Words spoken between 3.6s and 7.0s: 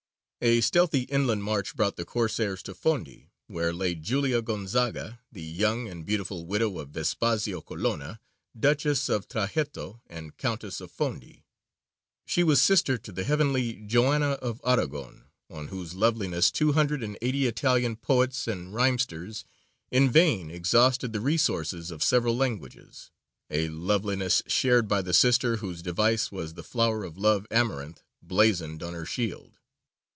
lay Giulia Gonzaga, the young and beautiful widow of